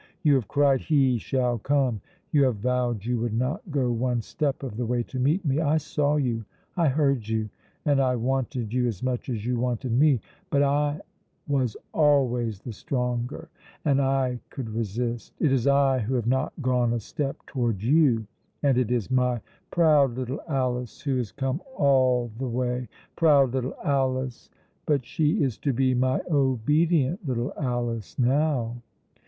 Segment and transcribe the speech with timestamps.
[0.23, 2.01] You have cried, 'He shall come!'
[2.31, 5.59] You have vowed you would not go one step of the way to meet me.
[5.59, 6.43] I saw you,
[6.75, 7.49] I heard you,
[7.85, 10.19] and I wanted you as much as you wanted me;
[10.49, 11.01] but I
[11.47, 13.49] was always the stronger,
[13.85, 15.35] and I could resist.
[15.39, 18.25] It is I who have not gone a step towards you,
[18.63, 19.39] and it is my
[19.69, 22.89] proud little Alice who has come all the way.
[23.15, 24.49] Proud little Alice!
[24.87, 28.81] but she is to be my obedient little Alice now."